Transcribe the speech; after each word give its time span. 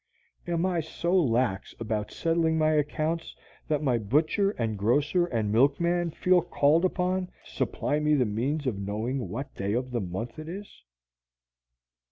Am 0.47 0.65
I 0.65 0.79
so 0.79 1.13
lax 1.15 1.75
about 1.79 2.09
settling 2.11 2.57
my 2.57 2.71
accounts 2.71 3.35
that 3.67 3.83
my 3.83 3.99
butcher 3.99 4.49
and 4.49 4.75
grocer 4.75 5.27
and 5.27 5.51
milkman 5.51 6.09
feel 6.09 6.41
called 6.41 6.85
upon 6.85 7.27
to 7.27 7.31
supply 7.51 7.99
me 7.99 8.15
the 8.15 8.25
means 8.25 8.65
of 8.65 8.79
knowing 8.79 9.29
what 9.29 9.53
day 9.53 9.73
of 9.73 9.91
the 9.91 10.01
month 10.01 10.39
it 10.39 10.49
is? 10.49 10.81